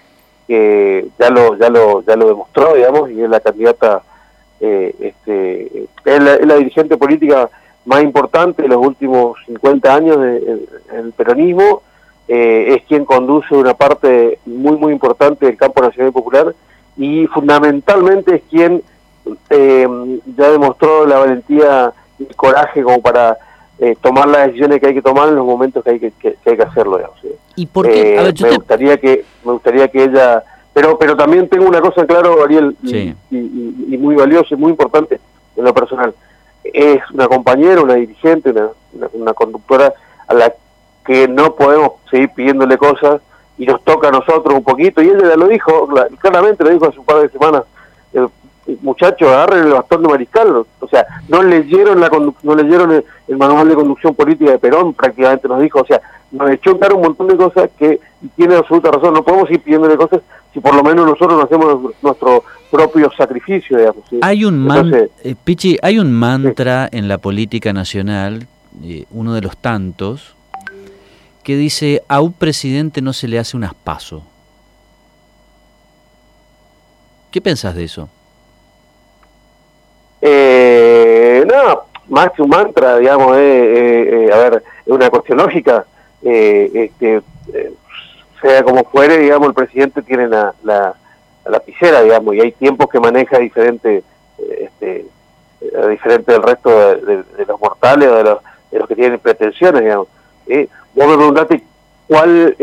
ya 0.47 1.29
lo 1.29 1.57
ya 1.57 1.69
lo 1.69 2.01
ya 2.03 2.15
lo 2.15 2.27
demostró, 2.27 2.73
digamos, 2.75 3.09
y 3.11 3.21
es 3.21 3.29
la 3.29 3.39
candidata, 3.39 4.03
eh, 4.59 4.95
este, 4.99 5.87
es 6.05 6.21
la, 6.21 6.55
dirigente 6.55 6.97
política 6.97 7.49
más 7.85 8.03
importante 8.03 8.63
de 8.63 8.67
los 8.67 8.85
últimos 8.85 9.37
50 9.45 9.95
años 9.95 10.19
del 10.19 10.67
el 10.93 11.13
peronismo. 11.13 11.81
Eh, 12.27 12.75
es 12.75 12.83
quien 12.87 13.05
conduce 13.05 13.53
una 13.53 13.75
parte 13.75 14.39
muy 14.47 14.77
muy 14.77 14.91
importante 14.91 15.45
del 15.45 15.57
campo 15.57 15.83
nacional 15.83 16.09
y 16.09 16.11
popular 16.11 16.55
y 16.97 17.27
fundamentalmente 17.27 18.37
es 18.37 18.41
quien 18.49 18.81
eh, 19.49 19.87
ya 20.35 20.51
demostró 20.51 21.05
la 21.05 21.19
valentía 21.19 21.93
y 22.17 22.23
el 22.23 22.35
coraje 22.35 22.81
como 22.81 23.01
para 23.01 23.37
eh, 23.79 23.95
tomar 24.01 24.27
las 24.27 24.47
decisiones 24.47 24.79
que 24.79 24.87
hay 24.87 24.93
que 24.93 25.01
tomar 25.01 25.29
en 25.29 25.35
los 25.35 25.45
momentos 25.45 25.83
que 25.83 25.91
hay 25.91 25.99
que, 25.99 26.11
que, 26.11 26.37
hay 26.45 26.55
que 26.55 26.63
hacerlo. 26.63 26.99
¿Y 27.55 27.65
por 27.65 27.87
qué? 27.87 28.15
Eh, 28.17 28.33
me 28.41 28.55
gustaría 28.55 28.97
que 28.97 29.25
me 29.43 29.51
gustaría 29.51 29.87
que 29.89 30.03
ella, 30.03 30.43
pero 30.73 30.97
pero 30.97 31.17
también 31.17 31.49
tengo 31.49 31.67
una 31.67 31.81
cosa 31.81 32.05
claro, 32.05 32.43
Ariel, 32.43 32.75
y, 32.83 33.97
muy 33.97 34.15
valiosa 34.15 34.53
y 34.53 34.57
muy 34.57 34.71
importante 34.71 35.19
en 35.57 35.63
lo 35.63 35.73
personal. 35.73 36.13
Es 36.63 37.01
una 37.13 37.27
compañera, 37.27 37.81
una 37.81 37.95
dirigente, 37.95 38.51
una, 38.51 38.69
una, 39.13 39.33
conductora 39.33 39.93
a 40.27 40.33
la 40.33 40.53
que 41.05 41.27
no 41.27 41.53
podemos 41.55 41.93
seguir 42.09 42.29
pidiéndole 42.29 42.77
cosas 42.77 43.21
y 43.57 43.65
nos 43.65 43.83
toca 43.83 44.07
a 44.07 44.11
nosotros 44.11 44.53
un 44.53 44.63
poquito, 44.63 45.01
y 45.01 45.09
ella 45.09 45.29
ya 45.29 45.35
lo 45.35 45.47
dijo, 45.47 45.87
claramente 46.19 46.63
lo 46.63 46.71
dijo 46.71 46.87
hace 46.87 46.99
un 46.99 47.05
par 47.05 47.21
de 47.21 47.29
semanas, 47.29 47.63
muchachos, 48.81 49.29
agarren 49.29 49.67
el 49.67 49.73
bastón 49.73 50.01
de 50.03 50.09
mariscal. 50.09 50.65
O 50.79 50.87
sea, 50.87 51.05
no 51.27 51.43
leyeron 51.43 51.99
la 51.99 52.09
no 52.43 52.55
leyeron 52.55 53.03
el, 53.27 53.37
manual 53.37 53.69
de 53.69 53.75
conducción 53.75 54.15
política 54.15 54.51
de 54.51 54.59
Perón, 54.59 54.93
prácticamente 54.93 55.47
nos 55.47 55.61
dijo. 55.61 55.81
O 55.81 55.85
sea, 55.85 56.01
nos 56.31 56.49
echó 56.51 56.71
en 56.71 56.77
cara 56.79 56.95
un 56.95 57.01
montón 57.01 57.27
de 57.27 57.37
cosas 57.37 57.69
que 57.77 57.99
tiene 58.35 58.55
absoluta 58.55 58.91
razón. 58.91 59.13
No 59.13 59.23
podemos 59.23 59.49
ir 59.51 59.61
pidiéndole 59.61 59.97
cosas 59.97 60.21
si 60.53 60.59
por 60.59 60.73
lo 60.73 60.83
menos 60.83 61.05
nosotros 61.05 61.33
no 61.33 61.43
hacemos 61.43 61.93
nuestro 62.01 62.43
propio 62.71 63.11
sacrificio, 63.15 63.77
digamos. 63.77 64.03
Hay 64.21 64.45
un, 64.45 64.57
man, 64.59 64.93
eh, 64.93 65.35
Pichi, 65.43 65.77
hay 65.81 65.99
un 65.99 66.11
mantra 66.11 66.89
en 66.91 67.07
la 67.07 67.17
política 67.17 67.73
nacional, 67.73 68.47
eh, 68.83 69.05
uno 69.11 69.33
de 69.33 69.41
los 69.41 69.57
tantos, 69.57 70.35
que 71.43 71.55
dice, 71.55 72.01
a 72.07 72.21
un 72.21 72.33
presidente 72.33 73.01
no 73.01 73.13
se 73.13 73.27
le 73.27 73.37
hace 73.37 73.55
un 73.55 73.65
aspaso. 73.65 74.23
¿Qué 77.31 77.41
pensás 77.41 77.75
de 77.75 77.83
eso? 77.83 78.09
Eh, 80.27 81.45
no, 81.45 81.83
más 82.07 82.31
que 82.31 82.41
un 82.41 82.49
mantra, 82.49 82.97
digamos, 82.97 83.37
eh, 83.37 84.27
a 84.33 84.37
ver, 84.37 84.63
es 84.83 84.91
una 84.91 85.11
cuestión 85.11 85.37
lógica. 85.37 85.85
este, 86.23 87.21
sea 88.41 88.63
como 88.63 88.83
fuere, 88.85 89.19
digamos, 89.19 89.49
el 89.49 89.53
presidente 89.53 90.01
tiene 90.01 90.27
la, 90.27 90.55
la, 90.63 90.95
lapicera, 91.45 92.01
digamos, 92.01 92.33
y 92.33 92.41
hay 92.41 92.51
tiempos 92.53 92.89
que 92.89 92.99
maneja 92.99 93.37
diferente, 93.37 94.03
este, 94.39 95.05
diferente 95.89 96.31
del 96.31 96.41
resto 96.41 96.95
de, 96.95 97.23
los 97.47 97.59
mortales 97.59 98.09
o 98.09 98.15
de 98.15 98.23
los, 98.23 98.39
de 98.71 98.79
los 98.79 98.87
que 98.87 98.95
tienen 98.95 99.19
pretensiones, 99.19 99.81
digamos. 99.81 100.07
vos 100.47 101.07
me 101.07 101.17
preguntaste 101.17 101.63
cuál, 102.07 102.55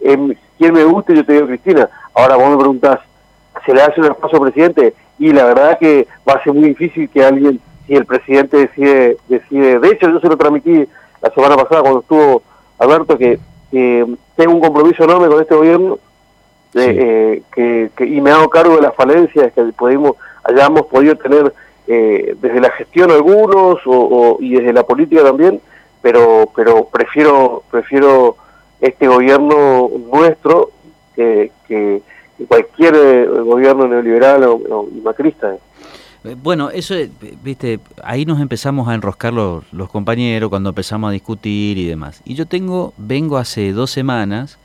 em, 0.00 0.34
quién 0.56 0.72
me 0.72 0.84
gusta 0.84 1.12
yo 1.12 1.24
te 1.24 1.34
digo 1.34 1.48
Cristina. 1.48 1.90
Ahora 2.14 2.36
vos 2.36 2.48
me 2.48 2.56
preguntás, 2.56 3.00
¿se 3.66 3.74
le 3.74 3.82
hace 3.82 4.00
un 4.00 4.06
espacio 4.06 4.40
presidente? 4.40 4.94
Y 5.18 5.32
la 5.32 5.44
verdad 5.44 5.78
que 5.78 6.06
va 6.28 6.34
a 6.34 6.42
ser 6.42 6.52
muy 6.52 6.68
difícil 6.70 7.08
que 7.08 7.24
alguien, 7.24 7.60
si 7.86 7.94
el 7.94 8.06
presidente 8.06 8.56
decide, 8.56 9.16
decide, 9.28 9.78
de 9.78 9.88
hecho 9.88 10.10
yo 10.10 10.20
se 10.20 10.28
lo 10.28 10.36
transmití 10.36 10.86
la 11.22 11.30
semana 11.30 11.56
pasada 11.56 11.82
cuando 11.82 12.00
estuvo 12.00 12.42
Alberto, 12.78 13.16
que, 13.16 13.38
tengo 14.36 14.52
un 14.52 14.60
compromiso 14.60 15.02
enorme 15.02 15.26
con 15.26 15.40
este 15.40 15.54
gobierno 15.56 15.98
eh, 16.74 17.42
que, 17.52 17.90
y 17.98 18.20
me 18.20 18.30
hago 18.30 18.48
cargo 18.48 18.76
de 18.76 18.82
las 18.82 18.94
falencias 18.94 19.52
que 19.52 19.62
pudimos, 19.76 20.16
hayamos 20.44 20.86
podido 20.86 21.16
tener 21.16 21.52
eh, 21.88 22.36
desde 22.40 22.60
la 22.60 22.70
gestión 22.70 23.10
algunos 23.10 23.80
o, 23.84 24.36
y 24.38 24.54
desde 24.54 24.72
la 24.72 24.84
política 24.84 25.24
también, 25.24 25.60
pero 26.02 26.48
pero 26.54 26.84
prefiero 26.84 27.64
prefiero 27.68 28.36
este 28.80 29.08
gobierno 29.08 29.90
nuestro 30.12 30.70
que, 31.16 31.50
que 31.66 32.00
cualquier 32.46 32.94
eh, 32.94 33.26
gobierno 33.26 33.86
neoliberal 33.86 34.44
o, 34.44 34.88
macrista. 35.02 35.56
Eh, 36.24 36.36
bueno, 36.40 36.70
eso, 36.70 36.94
eh, 36.94 37.10
viste, 37.42 37.80
ahí 38.02 38.24
nos 38.24 38.40
empezamos 38.40 38.88
a 38.88 38.94
enroscar 38.94 39.32
los, 39.32 39.64
los, 39.72 39.90
compañeros 39.90 40.50
cuando 40.50 40.70
empezamos 40.70 41.08
a 41.08 41.12
discutir 41.12 41.78
y 41.78 41.86
demás. 41.86 42.22
Y 42.24 42.34
yo 42.34 42.46
tengo, 42.46 42.94
vengo 42.96 43.38
hace 43.38 43.72
dos 43.72 43.90
semanas 43.90 44.58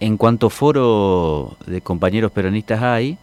en 0.00 0.16
cuanto 0.16 0.50
foro 0.50 1.56
de 1.66 1.80
compañeros 1.80 2.30
peronistas 2.32 2.82
hay, 2.82 3.16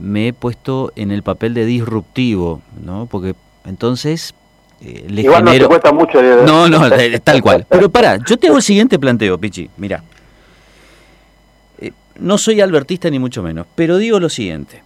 me 0.00 0.28
he 0.28 0.32
puesto 0.32 0.92
en 0.96 1.10
el 1.10 1.22
papel 1.22 1.54
de 1.54 1.64
disruptivo, 1.66 2.62
¿no? 2.84 3.06
Porque 3.10 3.34
entonces 3.64 4.34
eh, 4.80 5.06
le 5.08 5.22
Igual 5.22 5.44
no 5.44 5.52
te 5.52 5.66
cuesta 5.66 5.92
mucho. 5.92 6.20
No, 6.44 6.68
no, 6.68 6.80
tal 7.24 7.42
cual. 7.42 7.66
Pero 7.68 7.88
para, 7.88 8.18
yo 8.24 8.36
te 8.36 8.48
hago 8.48 8.56
el 8.56 8.62
siguiente 8.62 8.98
planteo, 8.98 9.38
Pichi. 9.38 9.70
Mira, 9.76 10.02
no 12.18 12.38
soy 12.38 12.60
albertista 12.60 13.10
ni 13.10 13.18
mucho 13.18 13.42
menos, 13.42 13.66
pero 13.74 13.98
digo 13.98 14.20
lo 14.20 14.28
siguiente. 14.28 14.82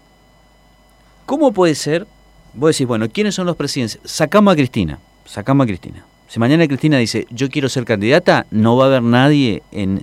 ¿Cómo 1.26 1.52
puede 1.52 1.74
ser? 1.74 2.06
Vos 2.54 2.74
decís, 2.74 2.86
bueno, 2.86 3.08
¿quiénes 3.08 3.34
son 3.34 3.46
los 3.46 3.56
presidentes? 3.56 4.00
Sacamos 4.04 4.52
a 4.52 4.56
Cristina, 4.56 4.98
sacamos 5.26 5.64
a 5.64 5.66
Cristina. 5.66 6.04
Si 6.28 6.38
mañana 6.38 6.66
Cristina 6.66 6.98
dice, 6.98 7.26
yo 7.30 7.48
quiero 7.48 7.68
ser 7.68 7.84
candidata, 7.84 8.46
no 8.50 8.76
va 8.76 8.84
a 8.84 8.88
haber 8.88 9.02
nadie 9.02 9.62
en, 9.72 10.02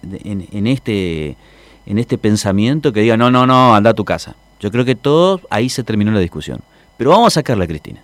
este, 0.68 1.38
en 1.86 2.00
este 2.00 2.18
pensamiento 2.18 2.92
que 2.94 3.02
diga, 3.02 3.16
no, 3.16 3.30
no, 3.30 3.46
no, 3.46 3.76
anda 3.76 3.92
a 3.92 3.94
tu 3.94 4.06
casa. 4.06 4.36
Yo 4.60 4.72
creo 4.72 4.86
que 4.86 4.96
todo, 4.96 5.42
ahí 5.50 5.70
se 5.70 5.84
terminó 5.84 6.12
la 6.12 6.20
discusión. 6.20 6.62
Pero 6.98 7.12
vamos 7.12 7.28
a 7.28 7.40
sacarla 7.42 7.66
a 7.66 7.68
Cristina. 7.68 8.02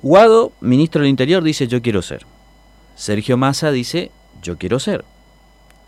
Guado, 0.00 0.52
ministro 0.60 1.02
del 1.02 1.10
Interior, 1.10 1.42
dice, 1.42 1.66
yo 1.66 1.82
quiero 1.82 2.00
ser. 2.00 2.24
Sergio 2.96 3.36
Massa 3.36 3.70
dice, 3.70 4.10
yo 4.42 4.56
quiero 4.56 4.78
ser. 4.78 5.04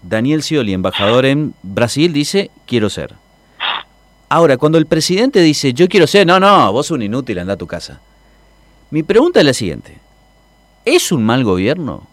Daniel 0.09 0.43
Scioli, 0.43 0.73
embajador 0.73 1.27
en 1.27 1.55
Brasil, 1.63 2.13
dice, 2.13 2.51
quiero 2.67 2.91
ser. 2.91 3.15
Ahora, 4.29 4.57
cuando 4.57 4.79
el 4.79 4.87
presidente 4.87 5.41
dice, 5.41 5.73
yo 5.73 5.89
quiero 5.89 6.07
ser, 6.07 6.27
no, 6.27 6.39
no, 6.39 6.73
vos 6.73 6.91
un 6.91 7.03
inútil, 7.03 7.39
anda 7.39 7.55
a 7.55 7.59
tu 7.59 7.67
casa. 7.67 8.01
Mi 8.91 9.03
pregunta 9.03 9.41
es 9.41 9.47
la 9.47 9.53
siguiente. 9.53 9.99
¿Es 10.85 11.11
un 11.11 11.25
mal 11.25 11.43
gobierno? 11.43 12.07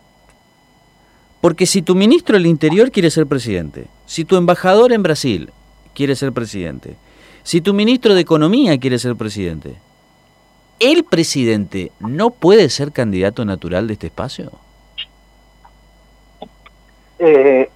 Porque 1.40 1.66
si 1.66 1.82
tu 1.82 1.94
ministro 1.94 2.36
del 2.36 2.48
Interior 2.48 2.92
quiere 2.92 3.12
ser 3.12 3.28
presidente, 3.28 3.86
si 4.08 4.26
tu 4.26 4.38
embajador 4.38 4.92
en 4.92 5.04
Brasil 5.04 5.52
quiere 5.94 6.16
ser 6.16 6.32
presidente, 6.34 6.96
si 7.44 7.62
tu 7.62 7.74
ministro 7.74 8.16
de 8.16 8.22
Economía 8.22 8.80
quiere 8.80 8.98
ser 8.98 9.16
presidente, 9.16 9.76
¿el 10.80 11.04
presidente 11.04 11.92
no 12.00 12.32
puede 12.32 12.70
ser 12.70 12.92
candidato 12.92 13.46
natural 13.46 13.88
de 13.88 13.94
este 13.94 14.08
espacio? 14.08 14.52
Eh, 17.20 17.70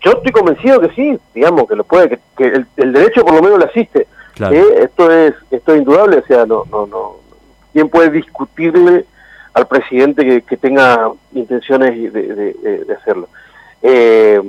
yo 0.00 0.12
estoy 0.12 0.32
convencido 0.32 0.80
que 0.80 0.90
sí, 0.90 1.18
digamos, 1.34 1.68
que 1.68 1.76
lo 1.76 1.84
puede, 1.84 2.18
que, 2.36 2.64
el, 2.76 2.92
derecho 2.92 3.24
por 3.24 3.34
lo 3.34 3.42
menos 3.42 3.58
lo 3.58 3.64
asiste. 3.66 4.06
Eh, 4.40 4.82
esto 4.82 5.10
es 5.10 5.34
esto 5.50 5.72
es 5.72 5.78
indudable, 5.80 6.18
o 6.18 6.26
sea, 6.26 6.46
no, 6.46 6.64
no, 6.70 6.86
no. 6.86 7.16
¿Quién 7.72 7.88
puede 7.88 8.10
discutirle 8.10 9.04
al 9.58 9.66
presidente 9.66 10.42
que, 10.42 10.56
tenga 10.56 11.10
intenciones 11.32 12.12
de, 12.12 12.96
hacerlo. 13.00 13.28
Eh, 13.82 14.40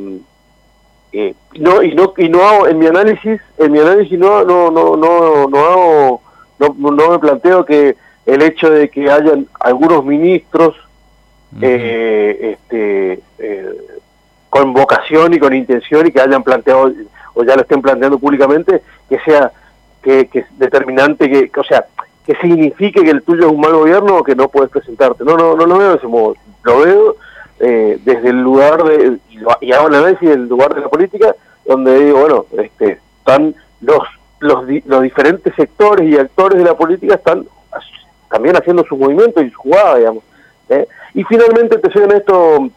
eh, 1.12 1.34
no 1.58 1.82
y 1.82 1.96
no 1.96 2.14
y 2.18 2.30
no 2.30 2.44
hago, 2.44 2.68
en 2.68 2.78
mi 2.78 2.86
análisis 2.86 3.42
en 3.58 3.72
mi 3.72 3.80
análisis 3.80 4.18
no 4.18 4.44
no 4.44 4.70
no 4.70 4.96
no 4.96 5.48
no 5.48 5.58
hago 5.58 6.22
no, 6.60 6.76
no 6.78 7.10
me 7.10 7.20
planteo 7.20 7.66
que 7.66 7.96
el 8.28 8.42
hecho 8.44 8.70
de 8.70 8.90
que 8.90 9.10
hayan 9.10 9.48
algunos 9.60 10.06
ministros 10.06 10.76
eh, 11.62 12.58
este 12.70 13.24
con 14.50 14.74
vocación 14.74 15.34
y 15.34 15.40
con 15.40 15.54
intención 15.54 16.08
y 16.08 16.12
que 16.12 16.22
hayan 16.22 16.44
planteado 16.44 16.92
o 17.34 17.44
ya 17.44 17.56
lo 17.56 17.62
estén 17.62 17.82
planteando 17.82 18.18
públicamente 18.18 18.82
que 19.08 19.20
sea 19.20 19.52
que, 20.02 20.28
que 20.28 20.46
determinante 20.58 21.30
que 21.30 21.60
o 21.60 21.64
sea 21.64 21.86
que 22.30 22.36
signifique 22.36 23.04
que 23.04 23.10
el 23.10 23.24
tuyo 23.24 23.48
es 23.48 23.52
un 23.52 23.60
mal 23.60 23.74
gobierno 23.74 24.18
o 24.18 24.24
que 24.24 24.36
no 24.36 24.50
puedes 24.50 24.70
presentarte. 24.70 25.24
No, 25.24 25.36
no, 25.36 25.56
no 25.56 25.66
lo 25.66 25.80
veo 25.80 25.90
de 25.90 25.98
ese 25.98 26.06
modo. 26.06 26.36
Lo 26.62 26.80
veo 26.82 27.16
eh, 27.60 27.98
desde 28.06 28.30
el 28.30 28.40
lugar 28.40 28.84
de, 28.84 29.18
y 29.62 29.72
hago 29.72 29.88
el 29.88 29.96
análisis 29.96 30.30
del 30.30 30.48
lugar 30.48 30.76
de 30.76 30.82
la 30.82 30.90
política, 30.90 31.36
donde 31.66 32.06
digo, 32.06 32.20
bueno, 32.20 32.46
este, 32.60 33.00
están 33.18 33.56
los, 33.82 34.04
los, 34.42 34.64
los 34.86 35.02
diferentes 35.02 35.56
sectores 35.56 36.08
y 36.08 36.20
actores 36.20 36.60
de 36.60 36.66
la 36.66 36.78
política 36.78 37.16
están 37.16 37.48
también 38.30 38.56
haciendo 38.56 38.84
su 38.84 38.96
movimiento 38.96 39.42
y 39.42 39.50
su 39.50 39.58
jugada, 39.58 39.98
digamos. 39.98 40.24
¿eh? 40.70 40.88
Y 41.16 41.24
finalmente, 41.24 41.80
te 41.80 41.92
soy 41.92 42.04
honesto, 42.04 42.70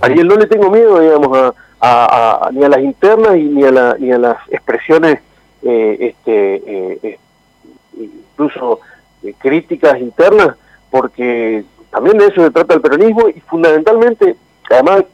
Ariel, 0.00 0.28
no 0.28 0.36
le 0.36 0.46
tengo 0.46 0.70
miedo, 0.70 1.00
digamos, 1.00 1.54
a, 1.80 2.50
ni 2.52 2.64
a 2.64 2.68
las 2.68 2.80
internas 2.80 3.36
ni 3.36 3.62
a, 3.64 3.70
la, 3.70 3.96
ni 3.98 4.10
a 4.10 4.18
las 4.18 4.38
expresiones 4.48 5.20
eh, 5.62 5.96
este, 6.00 7.18
incluso 7.98 8.80
eh, 9.22 9.34
críticas 9.38 10.00
internas, 10.00 10.56
porque 10.90 11.64
también 11.90 12.18
de 12.18 12.26
eso 12.26 12.42
se 12.42 12.50
trata 12.50 12.74
el 12.74 12.80
peronismo 12.80 13.28
y 13.28 13.40
fundamentalmente, 13.40 14.36
además, 14.70 15.04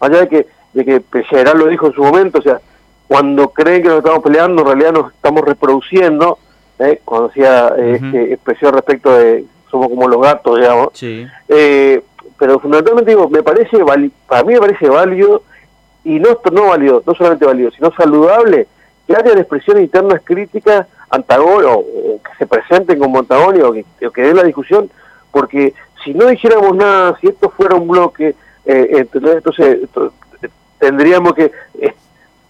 allá 0.00 0.20
de 0.20 0.28
que, 0.28 0.46
de 0.72 0.84
que 0.84 1.24
General 1.24 1.58
lo 1.58 1.66
dijo 1.66 1.86
en 1.86 1.92
su 1.92 2.02
momento, 2.02 2.38
o 2.38 2.42
sea, 2.42 2.60
cuando 3.06 3.50
creen 3.50 3.82
que 3.82 3.88
nos 3.88 3.98
estamos 3.98 4.22
peleando, 4.22 4.62
en 4.62 4.68
realidad 4.68 4.92
nos 4.92 5.12
estamos 5.12 5.44
reproduciendo, 5.44 6.38
¿eh? 6.78 7.00
cuando 7.04 7.28
hacía 7.28 7.74
este, 7.76 8.32
expresión 8.32 8.74
respecto 8.74 9.16
de 9.16 9.44
somos 9.70 9.88
como 9.88 10.08
los 10.08 10.20
gatos, 10.20 10.58
digamos. 10.58 10.88
Eh, 11.48 12.02
pero 12.40 12.58
fundamentalmente 12.58 13.10
digo, 13.10 13.28
me 13.28 13.42
parece, 13.42 13.76
para 14.26 14.44
mí 14.44 14.54
me 14.54 14.60
parece 14.60 14.88
válido, 14.88 15.42
y 16.04 16.18
no, 16.18 16.38
no 16.50 16.68
válido, 16.68 17.02
no 17.06 17.14
solamente 17.14 17.44
válido, 17.44 17.70
sino 17.70 17.92
saludable, 17.92 18.66
que 19.06 19.14
haya 19.14 19.32
expresiones 19.32 19.84
internas 19.84 20.22
críticas 20.24 20.86
antagónico 21.10 21.74
o 21.74 22.22
que 22.22 22.30
se 22.38 22.46
presenten 22.46 22.98
como 22.98 23.18
antagónicos 23.18 23.76
o 24.02 24.10
que, 24.10 24.22
den 24.22 24.36
la 24.36 24.44
discusión, 24.44 24.90
porque 25.30 25.74
si 26.02 26.14
no 26.14 26.28
dijéramos 26.28 26.74
nada, 26.74 27.18
si 27.20 27.26
esto 27.26 27.50
fuera 27.50 27.76
un 27.76 27.86
bloque, 27.86 28.34
eh, 28.64 29.06
entonces, 29.12 29.80
tendríamos 30.78 31.34
que, 31.34 31.52
eh, 31.78 31.94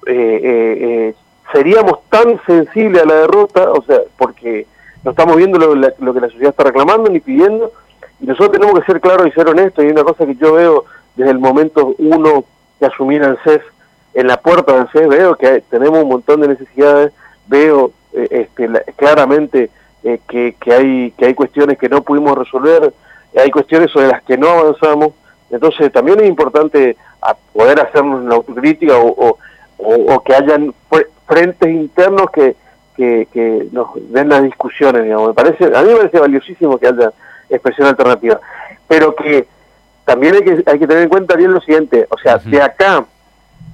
eh, 0.07 1.15
seríamos 1.53 2.09
tan 2.09 2.41
sensibles 2.47 3.03
a 3.03 3.07
la 3.07 3.15
derrota, 3.23 3.73
o 3.73 3.83
sea, 3.83 4.03
porque 4.17 4.69
no 5.03 5.11
estamos 5.11 5.37
viendo 5.37 5.59
lo, 5.59 5.75
lo, 5.75 6.15
que 6.15 6.21
la 6.21 6.29
sociedad 6.29 6.51
está 6.51 6.63
reclamando 6.63 7.11
ni 7.11 7.19
pidiendo, 7.19 7.73
y 8.21 8.27
nosotros 8.27 8.53
tenemos 8.53 8.79
que 8.79 8.87
ser 8.87 9.01
claros 9.01 9.27
y 9.27 9.33
ser 9.33 9.49
honestos, 9.49 9.85
y 9.85 9.89
una 9.89 10.05
cosa 10.05 10.27
que 10.27 10.35
yo 10.35 10.55
veo 10.55 10.85
desde 11.17 11.31
el 11.31 11.39
momento 11.39 11.95
uno 11.99 12.45
que 12.79 12.87
asumir 12.87 13.23
el 13.23 13.39
CES, 13.45 13.63
en 14.15 14.27
la 14.27 14.39
puerta 14.39 14.75
del 14.75 14.89
CES 14.89 15.09
veo 15.09 15.37
que 15.37 15.63
tenemos 15.71 16.03
un 16.03 16.09
montón 16.09 16.41
de 16.41 16.49
necesidades, 16.49 17.13
veo 17.47 17.93
eh, 18.13 18.29
este, 18.31 18.69
claramente 18.97 19.71
eh, 20.03 20.21
que, 20.29 20.57
que, 20.61 20.73
hay, 20.73 21.11
que 21.13 21.27
hay 21.27 21.35
cuestiones 21.35 21.79
que 21.79 21.89
no 21.89 22.03
pudimos 22.03 22.37
resolver, 22.37 22.93
hay 23.37 23.51
cuestiones 23.51 23.91
sobre 23.91 24.09
las 24.09 24.23
que 24.23 24.37
no 24.37 24.49
avanzamos, 24.49 25.13
entonces 25.51 25.93
también 25.93 26.21
es 26.21 26.27
importante 26.27 26.97
poder 27.53 27.81
hacernos 27.81 28.23
una 28.23 28.37
autocrítica 28.37 28.97
o, 28.99 29.37
o, 29.79 30.23
que 30.23 30.35
hayan 30.35 30.75
frentes 31.27 31.69
internos 31.69 32.31
que, 32.31 32.57
que, 32.97 33.69
nos 33.73 33.89
den 34.13 34.29
las 34.29 34.43
discusiones, 34.43 35.05
digamos. 35.05 35.29
Me 35.29 35.35
parece, 35.35 35.65
a 35.65 35.83
mí 35.83 35.89
me 35.89 35.97
parece 35.97 36.19
valiosísimo 36.19 36.79
que 36.79 36.89
haya 36.89 37.13
expresión 37.51 37.89
alternativa, 37.89 38.41
pero 38.87 39.15
que 39.15 39.47
también 40.05 40.35
hay 40.35 40.43
que, 40.43 40.63
hay 40.67 40.79
que 40.79 40.87
tener 40.87 41.05
en 41.05 41.09
cuenta 41.09 41.37
bien 41.37 41.53
lo 41.53 41.61
siguiente, 41.61 42.07
o 42.11 42.19
sea, 42.19 42.39
de 42.39 42.63
acá 42.63 43.05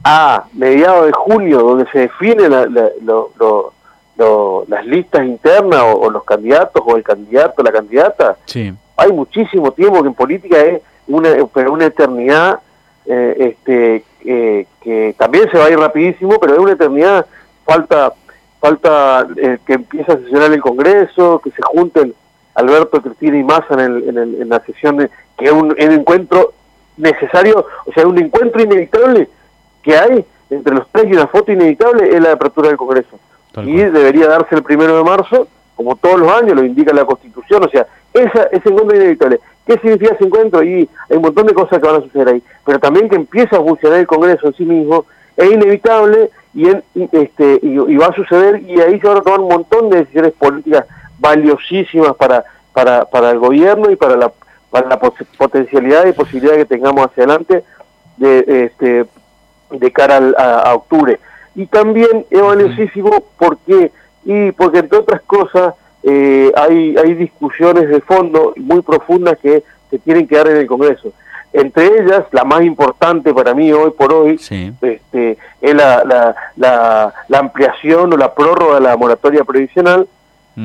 a 0.05 0.45
mediados 0.53 1.07
de 1.07 1.13
junio, 1.13 1.61
donde 1.61 1.91
se 1.91 2.01
define 2.01 2.49
la, 2.49 2.67
lo, 2.67 4.65
las 4.69 4.87
listas 4.87 5.25
internas 5.25 5.83
o, 5.85 6.11
los 6.11 6.25
candidatos 6.25 6.83
o 6.85 6.97
el 6.97 7.03
candidato, 7.03 7.63
la 7.63 7.73
candidata, 7.73 8.37
sí. 8.47 8.73
hay 8.97 9.13
muchísimo 9.13 9.73
tiempo 9.73 10.03
que 10.03 10.09
en 10.09 10.15
política 10.15 10.61
es 10.61 10.83
una, 11.07 11.31
pero 11.53 11.73
una 11.73 11.87
eternidad 11.87 12.61
eh, 13.07 13.55
este, 13.61 14.05
que 14.21 15.15
también 15.17 15.49
se 15.51 15.59
va 15.59 15.67
a 15.67 15.71
ir 15.71 15.79
rapidísimo, 15.79 16.39
pero 16.41 16.55
es 16.55 16.59
una 16.59 16.73
eternidad, 16.73 17.27
falta 17.65 18.13
falta 18.67 19.27
eh, 19.37 19.59
que 19.67 19.75
empiece 19.75 20.11
a 20.11 20.17
sesionar 20.17 20.53
el 20.53 20.61
Congreso, 20.61 21.41
que 21.43 21.51
se 21.51 21.63
junten 21.63 22.15
Alberto, 22.57 23.03
Cristina 23.03 23.39
y 23.39 23.45
Massa 23.45 23.75
en, 23.75 23.81
el, 23.81 24.19
en, 24.41 24.49
la 24.49 24.61
sesión, 24.61 25.09
que 25.39 25.45
es 25.45 25.53
un, 25.53 25.75
encuentro 25.79 26.55
necesario, 26.97 27.67
o 27.85 27.93
sea, 27.93 28.07
un 28.07 28.19
encuentro 28.19 28.63
inevitable 28.63 29.29
que 29.83 29.97
hay 29.97 30.25
entre 30.49 30.75
los 30.75 30.89
tres 30.91 31.07
y 31.09 31.13
una 31.13 31.27
foto 31.27 31.53
inevitable 31.53 32.15
es 32.15 32.21
la 32.21 32.33
apertura 32.33 32.69
del 32.69 32.79
Congreso 32.79 33.19
y 33.63 33.77
debería 33.77 34.29
darse 34.29 34.55
el 34.55 34.63
primero 34.63 34.97
de 34.97 35.05
marzo, 35.05 35.49
como 35.75 35.97
todos 35.97 36.19
los 36.21 36.31
años, 36.33 36.55
lo 36.55 36.65
indica 36.65 36.93
la 36.93 37.05
Constitución, 37.05 37.65
o 37.65 37.69
sea, 37.69 37.87
esa, 38.13 38.45
ese 38.45 38.69
encuentro 38.69 38.97
inevitable. 38.97 39.41
¿Qué 39.67 39.75
significa 39.79 40.15
ese 40.15 40.25
encuentro? 40.25 40.63
Y 40.63 40.89
hay 41.09 41.17
un 41.17 41.23
montón 41.23 41.47
de 41.47 41.55
cosas 41.55 41.79
que 41.79 41.87
van 41.87 41.97
a 41.97 42.05
suceder 42.05 42.29
ahí, 42.29 42.43
pero 42.65 42.79
también 42.79 43.09
que 43.09 43.17
empieza 43.17 43.57
a 43.57 43.63
funcionar 43.63 44.01
el 44.01 44.07
Congreso 44.07 44.47
en 44.47 44.55
sí 44.55 44.65
mismo, 44.65 45.07
es 45.37 45.51
inevitable 45.51 46.31
y, 46.55 46.69
este, 46.69 47.61
y, 47.63 47.97
va 47.97 48.07
a 48.07 48.15
suceder 48.15 48.63
y 48.63 48.81
ahí 48.81 48.99
se 48.99 49.07
van 49.07 49.19
a 49.19 49.23
tomar 49.23 49.41
un 49.41 49.49
montón 49.49 49.91
de 49.91 49.99
decisiones 49.99 50.33
políticas 50.33 50.87
valiosísimas 51.19 52.15
para, 52.17 52.45
para, 52.73 53.05
para 53.05 53.31
el 53.31 53.39
gobierno 53.39 53.91
y 53.91 53.97
para 53.97 54.17
la, 54.17 54.33
para 54.71 54.89
la 54.89 54.99
potencialidad 54.99 56.07
y 56.07 56.13
posibilidad 56.13 56.55
que 56.55 56.65
tengamos 56.65 57.07
hacia 57.07 57.25
adelante 57.25 57.65
de, 58.17 58.65
este, 58.67 59.07
de 59.71 59.93
cara 59.93 60.21
a 60.39 60.75
octubre. 60.75 61.19
Y 61.55 61.67
también 61.67 62.27
es 62.31 62.43
valiosísimo 62.43 63.25
porque, 63.39 63.91
y 64.25 64.53
porque 64.53 64.79
entre 64.79 64.99
otras 64.99 65.23
cosas 65.23 65.75
eh, 66.03 66.53
hay, 66.55 66.97
hay 66.97 67.15
discusiones 67.15 67.89
de 67.89 68.01
fondo 68.01 68.53
muy 68.57 68.83
profundas 68.83 69.39
que 69.39 69.65
se 69.91 69.99
tienen 69.99 70.29
que 70.29 70.37
dar 70.37 70.49
en 70.49 70.59
el 70.59 70.67
Congreso. 70.67 71.13
entre 71.53 71.87
ellas, 71.87 72.25
la 72.33 72.45
más 72.45 72.63
importante 72.63 73.33
para 73.33 73.55
mí 73.55 73.73
hoy 73.73 73.91
por 73.91 74.13
hoy, 74.13 74.35
este, 74.35 75.39
es 75.61 75.75
la, 75.75 76.05
la, 76.57 77.15
la, 77.29 77.39
ampliación 77.39 78.13
o 78.13 78.17
la 78.17 78.35
prórroga 78.35 78.75
de 78.75 78.81
la 78.83 78.97
moratoria 78.97 79.43
previsional, 79.43 80.07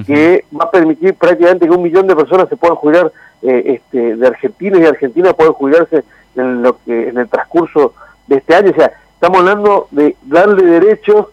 que 0.05 0.45
va 0.57 0.65
a 0.65 0.71
permitir 0.71 1.15
prácticamente 1.15 1.65
que 1.67 1.71
un 1.71 1.83
millón 1.83 2.07
de 2.07 2.15
personas 2.15 2.47
se 2.47 2.55
puedan 2.55 2.77
jubilar, 2.77 3.11
eh, 3.41 3.63
este, 3.65 4.15
de 4.15 4.27
Argentina 4.27 4.77
y 4.77 4.81
de 4.81 4.87
Argentina 4.87 5.33
puedan 5.33 5.53
jubilarse 5.53 6.03
en, 6.35 6.61
lo 6.61 6.77
que, 6.83 7.09
en 7.09 7.17
el 7.17 7.27
transcurso 7.27 7.93
de 8.27 8.37
este 8.37 8.55
año. 8.55 8.71
O 8.71 8.75
sea, 8.75 8.93
estamos 9.13 9.39
hablando 9.39 9.87
de 9.91 10.15
darle 10.23 10.63
derechos 10.63 11.27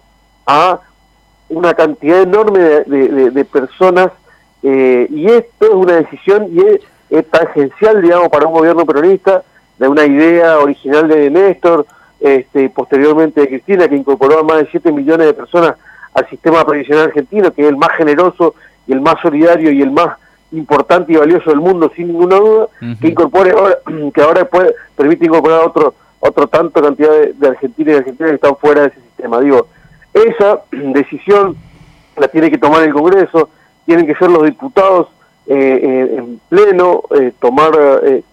a 0.47 0.81
una 1.49 1.75
cantidad 1.75 2.23
enorme 2.23 2.59
de, 2.59 3.47
personas 3.50 4.11
eh, 4.62 5.07
y 5.11 5.27
esto 5.27 5.67
es 5.67 5.73
una 5.73 5.97
decisión 5.97 6.49
y 6.50 6.61
es, 6.61 7.31
tangencial, 7.31 8.03
digamos, 8.03 8.29
para 8.29 8.47
un 8.47 8.53
gobierno 8.53 8.85
peronista, 8.85 9.43
de 9.79 9.88
una 9.88 10.05
idea 10.05 10.59
original 10.59 11.09
de 11.09 11.31
Néstor, 11.31 11.87
este, 12.21 12.69
posteriormente 12.69 13.41
de 13.41 13.49
Cristina, 13.49 13.88
que 13.88 13.97
incorporó 13.97 14.41
a 14.41 14.43
más 14.43 14.59
de 14.59 14.69
7 14.71 14.93
millones 14.93 15.29
de 15.29 15.35
personas 15.35 15.77
al 16.15 16.29
sistema 16.29 16.65
previsional 16.65 17.07
argentino, 17.07 17.53
que 17.53 17.62
es 17.62 17.69
el 17.69 17.77
más 17.77 17.91
generoso 17.97 18.55
y 18.87 18.93
el 18.93 19.00
más 19.00 19.21
solidario 19.21 19.71
y 19.71 19.83
el 19.83 19.91
más 19.91 20.17
importante 20.53 21.12
y 21.12 21.17
valioso 21.17 21.50
del 21.50 21.61
mundo, 21.61 21.93
sin 21.95 22.09
ninguna 22.09 22.37
duda, 22.37 22.69
que 23.00 23.09
incorpore 23.09 23.53
ahora, 23.53 23.79
que 24.15 24.23
ahora 24.23 24.45
puede, 24.45 24.75
permite 24.97 25.27
incorporar 25.27 25.61
otro 25.65 25.95
otro 26.21 26.49
tanto 26.49 26.83
cantidad 26.83 27.12
de, 27.12 27.33
de 27.35 27.49
argentinos 27.49 27.95
y 27.95 27.97
argentinas 27.97 28.31
que 28.31 28.35
están 28.35 28.57
fuera 28.57 28.83
de 28.83 28.88
ese 28.88 29.00
sistema. 29.00 29.41
Digo, 29.41 29.69
esa 30.12 30.62
decisión 30.73 31.57
la 32.17 32.29
tiene 32.29 32.50
que 32.50 32.59
tomar 32.59 32.83
el 32.83 32.93
Congreso, 32.93 33.50
tienen 33.87 34.07
que 34.07 34.15
ser 34.17 34.31
los 34.31 34.45
diputados 34.45 35.09
eh, 35.47 35.81
eh, 35.83 36.17
en 36.19 36.41
pleno, 36.49 37.05
eh, 37.19 37.33
tomar, 37.41 37.71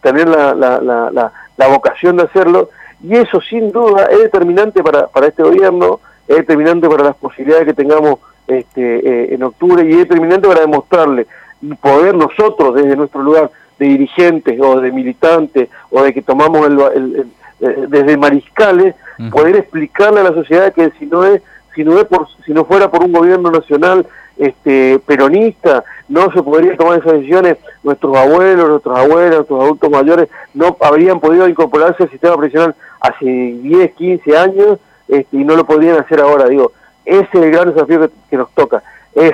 tener 0.01 0.27
la, 0.27 0.53
la, 0.53 0.81
la, 0.81 1.31
la, 1.55 1.67
vocación 1.67 2.17
de 2.17 2.23
hacerlo, 2.23 2.69
y 3.01 3.15
eso 3.15 3.39
sin 3.39 3.71
duda 3.71 4.07
es 4.11 4.19
determinante 4.19 4.83
para, 4.83 5.07
para 5.07 5.27
este 5.27 5.43
gobierno, 5.43 6.01
es 6.27 6.37
determinante 6.37 6.87
para 6.89 7.03
las 7.03 7.15
posibilidades 7.15 7.65
que 7.65 7.73
tengamos 7.73 8.19
este, 8.47 9.33
en 9.33 9.43
octubre, 9.43 9.83
y 9.87 9.91
es 9.91 9.97
determinante 9.99 10.47
para 10.47 10.61
demostrarle 10.61 11.27
y 11.61 11.73
poder 11.75 12.15
nosotros 12.15 12.75
desde 12.75 12.95
nuestro 12.95 13.21
lugar 13.21 13.49
de 13.79 13.85
dirigentes 13.87 14.59
o 14.61 14.79
de 14.79 14.91
militantes 14.91 15.69
o 15.89 16.03
de 16.03 16.13
que 16.13 16.21
tomamos 16.21 16.67
el, 16.67 17.27
desde 17.59 18.17
mariscales 18.17 18.95
poder 19.31 19.55
explicarle 19.55 20.19
a 20.19 20.23
la 20.23 20.33
sociedad 20.33 20.73
que 20.73 20.91
si 20.99 21.05
no 21.05 21.23
es 21.23 21.41
si 21.73 21.83
no, 21.83 21.99
es 21.99 22.05
por, 22.05 22.27
si 22.45 22.53
no 22.53 22.63
fuera 22.63 22.89
por 22.89 23.03
un 23.03 23.11
gobierno 23.11 23.51
nacional 23.51 24.07
este, 24.37 24.97
peronista, 25.05 25.83
no 26.07 26.31
se 26.31 26.41
podría 26.41 26.77
tomar 26.77 26.99
esas 26.99 27.13
decisiones, 27.13 27.57
nuestros 27.83 28.15
abuelos, 28.15 28.69
nuestros 28.69 28.97
abuelos, 28.97 29.35
nuestros 29.35 29.61
adultos 29.61 29.89
mayores 29.89 30.29
no 30.53 30.77
habrían 30.79 31.19
podido 31.19 31.47
incorporarse 31.49 32.03
al 32.03 32.09
sistema 32.09 32.37
previsional 32.37 32.75
hace 33.01 33.25
10, 33.25 33.91
15 33.91 34.37
años 34.37 34.79
este, 35.07 35.37
y 35.37 35.43
no 35.43 35.55
lo 35.55 35.65
podrían 35.65 35.97
hacer 35.97 36.21
ahora. 36.21 36.47
Digo, 36.47 36.71
ese 37.05 37.27
es 37.33 37.43
el 37.43 37.51
gran 37.51 37.73
desafío 37.73 38.09
que, 38.29 38.37
nos 38.37 38.51
toca, 38.51 38.83
es 39.13 39.33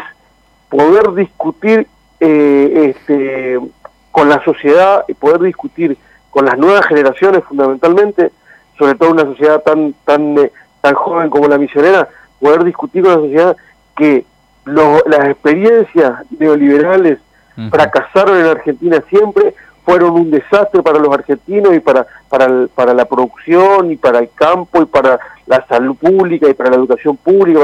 poder 0.69 1.13
discutir 1.13 1.87
eh, 2.19 2.93
este, 2.95 3.59
con 4.11 4.29
la 4.29 4.43
sociedad 4.43 5.05
y 5.07 5.13
poder 5.13 5.41
discutir 5.41 5.97
con 6.29 6.45
las 6.45 6.57
nuevas 6.57 6.85
generaciones 6.85 7.43
fundamentalmente, 7.43 8.31
sobre 8.77 8.95
todo 8.95 9.11
una 9.11 9.23
sociedad 9.23 9.61
tan, 9.61 9.93
tan, 10.05 10.37
eh, 10.37 10.51
tan 10.81 10.93
joven 10.95 11.29
como 11.29 11.47
la 11.47 11.57
misionera, 11.57 12.07
poder 12.39 12.63
discutir 12.63 13.03
con 13.03 13.11
la 13.11 13.19
sociedad 13.19 13.57
que 13.95 14.25
las 14.65 15.25
experiencias 15.27 16.19
neoliberales 16.37 17.19
fracasaron 17.69 18.39
en 18.39 18.45
Argentina 18.47 19.03
siempre, 19.09 19.53
fueron 19.91 20.11
un 20.11 20.31
desastre 20.31 20.81
para 20.81 20.99
los 20.99 21.13
argentinos 21.13 21.75
y 21.75 21.81
para, 21.81 22.07
para, 22.29 22.67
para 22.73 22.93
la 22.93 23.03
producción 23.03 23.91
y 23.91 23.97
para 23.97 24.19
el 24.19 24.29
campo 24.33 24.81
y 24.81 24.85
para 24.85 25.19
la 25.47 25.65
salud 25.67 25.97
pública 25.97 26.47
y 26.47 26.53
para 26.53 26.69
la 26.69 26.77
educación 26.77 27.17
pública 27.17 27.59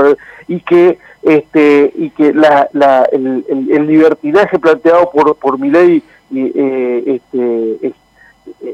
y 0.49 0.59
que 0.59 0.99
este 1.23 1.93
y 1.95 2.09
que 2.09 2.33
la, 2.33 2.67
la, 2.73 3.07
el, 3.13 3.45
el, 3.49 3.87
libertinaje 3.87 4.59
planteado 4.59 5.09
por 5.09 5.35
por 5.37 5.57
mi 5.57 5.69
ley 5.69 6.03
eh, 6.35 7.03
este, 7.05 7.93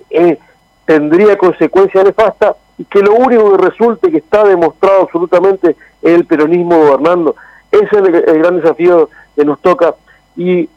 eh, 0.10 0.40
tendría 0.86 1.38
consecuencias 1.38 2.04
nefastas 2.04 2.56
y 2.80 2.86
que 2.86 3.02
lo 3.02 3.14
único 3.14 3.56
que 3.56 3.64
resulte 3.70 4.10
que 4.10 4.18
está 4.18 4.44
demostrado 4.46 5.04
absolutamente 5.04 5.76
el 6.02 6.26
peronismo 6.26 6.78
gobernando. 6.78 7.36
Ese 7.72 7.86
es 7.86 7.94
el, 7.94 8.40
gran 8.40 8.58
desafío 8.60 9.10
que 9.36 9.46
nos 9.46 9.62
toca. 9.62 9.94
Y 10.36 10.70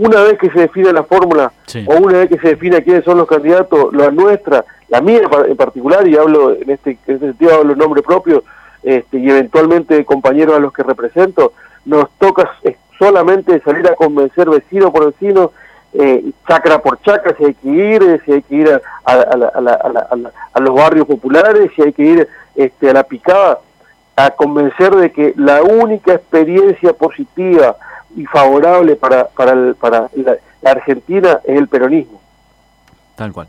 una 0.00 0.22
vez 0.22 0.38
que 0.38 0.50
se 0.50 0.60
define 0.60 0.92
la 0.92 1.04
fórmula, 1.04 1.52
o 1.86 1.94
una 1.96 2.18
vez 2.18 2.30
que 2.30 2.38
se 2.38 2.48
define 2.48 2.82
quiénes 2.82 3.04
son 3.04 3.18
los 3.18 3.28
candidatos, 3.28 3.92
la 3.92 4.10
nuestra, 4.10 4.64
la 4.88 5.00
mía 5.02 5.20
en 5.46 5.56
particular, 5.56 6.08
y 6.08 6.16
hablo 6.16 6.54
en 6.54 6.70
este, 6.70 6.98
en 7.06 7.14
este 7.14 7.18
sentido 7.18 7.54
hablo 7.54 7.74
en 7.74 7.78
nombre 7.78 8.02
propio, 8.02 8.42
este, 8.82 9.18
y 9.18 9.28
eventualmente 9.28 10.04
compañeros 10.06 10.56
a 10.56 10.58
los 10.58 10.72
que 10.72 10.82
represento, 10.82 11.52
nos 11.84 12.10
toca 12.18 12.50
solamente 12.98 13.60
salir 13.60 13.86
a 13.88 13.94
convencer 13.94 14.48
vecino 14.48 14.90
por 14.90 15.12
vecino, 15.12 15.52
eh, 15.92 16.24
chacra 16.48 16.80
por 16.80 17.00
chacra, 17.02 17.34
si 17.36 17.44
hay 17.44 17.54
que 17.54 17.68
ir, 17.68 18.22
si 18.24 18.32
hay 18.32 18.42
que 18.42 18.54
ir 18.54 18.80
a, 19.04 19.12
a 19.12 20.60
los 20.60 20.74
barrios 20.74 21.06
populares, 21.06 21.70
si 21.76 21.82
hay 21.82 21.92
que 21.92 22.02
ir 22.02 22.28
este, 22.54 22.88
a 22.88 22.94
la 22.94 23.02
picada, 23.02 23.58
a 24.16 24.30
convencer 24.30 24.94
de 24.94 25.12
que 25.12 25.34
la 25.36 25.62
única 25.62 26.14
experiencia 26.14 26.92
positiva 26.94 27.76
y 28.16 28.24
favorable 28.26 28.96
para, 28.96 29.26
para, 29.28 29.74
para 29.74 30.10
la, 30.14 30.36
Argentina 30.70 31.40
es 31.44 31.56
el 31.56 31.68
peronismo. 31.68 32.20
Tal 33.14 33.32
cual. 33.32 33.48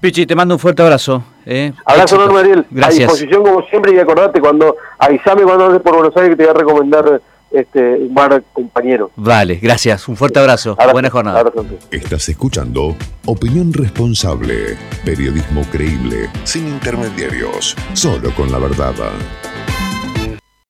Pichi, 0.00 0.26
te 0.26 0.34
mando 0.34 0.54
un 0.54 0.58
fuerte 0.58 0.82
abrazo. 0.82 1.22
Eh. 1.44 1.72
Abrazo, 1.84 2.16
don 2.16 2.34
Mariel. 2.34 2.66
Gracias. 2.70 3.08
A 3.08 3.12
disposición 3.12 3.42
como 3.42 3.62
siempre 3.68 3.94
y 3.94 3.98
acordate, 3.98 4.40
cuando 4.40 4.76
avísame 4.98 5.42
cuando 5.42 5.66
andes 5.66 5.82
por 5.82 5.94
Buenos 5.94 6.16
Aires 6.16 6.30
que 6.30 6.36
te 6.36 6.42
voy 6.44 6.54
a 6.54 6.58
recomendar 6.58 7.20
este, 7.50 7.80
un 7.80 8.14
bar 8.14 8.42
compañero. 8.52 9.10
Vale, 9.16 9.56
gracias. 9.56 10.08
Un 10.08 10.16
fuerte 10.16 10.38
abrazo. 10.38 10.76
Buena 10.92 11.10
jornada. 11.10 11.44
Estás 11.90 12.28
escuchando 12.28 12.94
Opinión 13.24 13.72
Responsable. 13.72 14.76
Periodismo 15.04 15.62
creíble, 15.70 16.28
sin 16.44 16.68
intermediarios, 16.68 17.76
solo 17.94 18.34
con 18.34 18.50
la 18.52 18.58
verdad. 18.58 18.94